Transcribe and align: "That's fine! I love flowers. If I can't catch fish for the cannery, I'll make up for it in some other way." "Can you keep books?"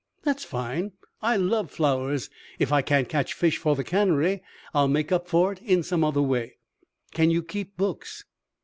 "That's 0.23 0.43
fine! 0.43 0.93
I 1.21 1.35
love 1.35 1.69
flowers. 1.69 2.31
If 2.57 2.73
I 2.73 2.81
can't 2.81 3.07
catch 3.07 3.35
fish 3.35 3.57
for 3.59 3.75
the 3.75 3.83
cannery, 3.83 4.41
I'll 4.73 4.87
make 4.87 5.11
up 5.11 5.27
for 5.27 5.51
it 5.51 5.61
in 5.61 5.83
some 5.83 6.03
other 6.03 6.23
way." 6.23 6.55
"Can 7.11 7.29
you 7.29 7.43
keep 7.43 7.77
books?" 7.77 8.25